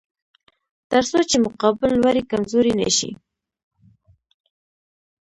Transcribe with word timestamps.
تر 0.91 1.03
څو 1.09 1.19
چې 1.29 1.37
مقابل 1.45 1.91
لوری 2.01 2.23
کمزوری 2.31 2.73
نشي. 2.81 3.11